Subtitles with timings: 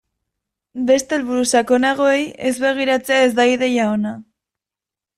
[0.87, 4.19] Beste helburu sakonagoei ez begiratzea ez da ideia ona.